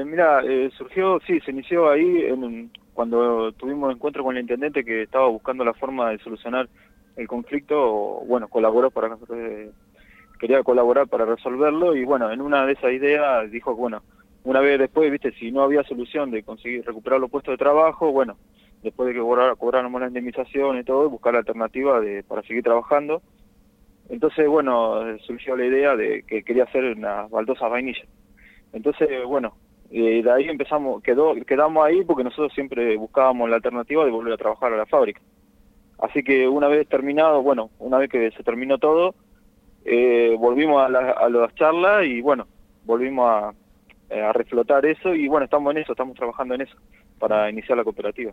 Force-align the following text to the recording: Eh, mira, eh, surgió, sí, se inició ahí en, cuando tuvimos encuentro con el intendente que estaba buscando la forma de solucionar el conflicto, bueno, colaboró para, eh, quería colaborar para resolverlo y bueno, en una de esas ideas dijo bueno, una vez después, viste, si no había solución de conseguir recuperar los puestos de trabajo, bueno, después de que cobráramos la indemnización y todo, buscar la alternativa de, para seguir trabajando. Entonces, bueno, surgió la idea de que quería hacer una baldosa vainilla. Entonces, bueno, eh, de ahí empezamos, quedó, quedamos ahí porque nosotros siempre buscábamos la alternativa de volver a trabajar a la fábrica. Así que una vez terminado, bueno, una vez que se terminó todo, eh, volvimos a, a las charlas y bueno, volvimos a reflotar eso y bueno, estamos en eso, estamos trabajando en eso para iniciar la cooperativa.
Eh, 0.00 0.04
mira, 0.04 0.42
eh, 0.44 0.70
surgió, 0.78 1.20
sí, 1.26 1.40
se 1.40 1.50
inició 1.50 1.90
ahí 1.90 2.24
en, 2.24 2.70
cuando 2.94 3.52
tuvimos 3.52 3.92
encuentro 3.94 4.24
con 4.24 4.34
el 4.34 4.42
intendente 4.42 4.82
que 4.82 5.02
estaba 5.02 5.26
buscando 5.28 5.62
la 5.62 5.74
forma 5.74 6.10
de 6.10 6.18
solucionar 6.18 6.68
el 7.16 7.28
conflicto, 7.28 8.22
bueno, 8.26 8.48
colaboró 8.48 8.90
para, 8.90 9.18
eh, 9.34 9.70
quería 10.38 10.62
colaborar 10.62 11.06
para 11.06 11.26
resolverlo 11.26 11.94
y 11.94 12.04
bueno, 12.04 12.30
en 12.30 12.40
una 12.40 12.64
de 12.64 12.72
esas 12.72 12.92
ideas 12.92 13.50
dijo 13.50 13.74
bueno, 13.74 14.02
una 14.44 14.60
vez 14.60 14.78
después, 14.78 15.10
viste, 15.10 15.32
si 15.32 15.52
no 15.52 15.62
había 15.62 15.82
solución 15.82 16.30
de 16.30 16.42
conseguir 16.44 16.82
recuperar 16.86 17.20
los 17.20 17.30
puestos 17.30 17.52
de 17.52 17.58
trabajo, 17.58 18.10
bueno, 18.10 18.38
después 18.82 19.08
de 19.08 19.14
que 19.14 19.56
cobráramos 19.58 20.00
la 20.00 20.06
indemnización 20.06 20.78
y 20.78 20.84
todo, 20.84 21.10
buscar 21.10 21.34
la 21.34 21.40
alternativa 21.40 22.00
de, 22.00 22.22
para 22.22 22.42
seguir 22.42 22.62
trabajando. 22.62 23.20
Entonces, 24.08 24.48
bueno, 24.48 25.18
surgió 25.26 25.56
la 25.56 25.66
idea 25.66 25.94
de 25.94 26.22
que 26.22 26.42
quería 26.42 26.64
hacer 26.64 26.84
una 26.96 27.26
baldosa 27.26 27.68
vainilla. 27.68 28.04
Entonces, 28.72 29.08
bueno, 29.26 29.54
eh, 29.90 30.22
de 30.22 30.30
ahí 30.30 30.48
empezamos, 30.48 31.02
quedó, 31.02 31.34
quedamos 31.46 31.84
ahí 31.84 32.04
porque 32.04 32.24
nosotros 32.24 32.52
siempre 32.54 32.96
buscábamos 32.96 33.48
la 33.48 33.56
alternativa 33.56 34.04
de 34.04 34.10
volver 34.10 34.34
a 34.34 34.38
trabajar 34.38 34.72
a 34.72 34.76
la 34.76 34.86
fábrica. 34.86 35.20
Así 35.98 36.22
que 36.22 36.48
una 36.48 36.68
vez 36.68 36.88
terminado, 36.88 37.42
bueno, 37.42 37.70
una 37.78 37.98
vez 37.98 38.08
que 38.08 38.30
se 38.30 38.42
terminó 38.42 38.78
todo, 38.78 39.14
eh, 39.84 40.34
volvimos 40.38 40.82
a, 40.82 40.86
a 40.86 41.28
las 41.28 41.54
charlas 41.54 42.06
y 42.06 42.20
bueno, 42.20 42.46
volvimos 42.84 43.28
a 43.28 43.52
reflotar 44.32 44.84
eso 44.86 45.14
y 45.14 45.28
bueno, 45.28 45.44
estamos 45.44 45.70
en 45.72 45.82
eso, 45.82 45.92
estamos 45.92 46.16
trabajando 46.16 46.54
en 46.54 46.62
eso 46.62 46.76
para 47.20 47.48
iniciar 47.48 47.78
la 47.78 47.84
cooperativa. 47.84 48.32